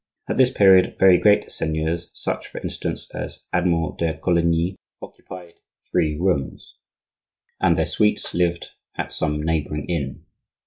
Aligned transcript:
At 0.27 0.37
this 0.37 0.49
period 0.51 0.95
very 0.97 1.19
great 1.19 1.51
seigneurs, 1.51 2.09
such, 2.15 2.47
for 2.47 2.59
instance, 2.61 3.07
as 3.13 3.43
Admiral 3.53 3.95
de 3.95 4.17
Coligny, 4.17 4.75
occupied 4.99 5.59
three 5.91 6.17
rooms, 6.19 6.79
and 7.59 7.77
their 7.77 7.85
suites 7.85 8.33
lived 8.33 8.71
at 8.95 9.13
some 9.13 9.39
neighboring 9.43 9.85
inn. 9.87 10.25